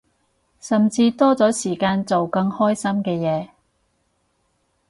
[0.59, 3.49] 甚至多咗時間做更開心嘅嘢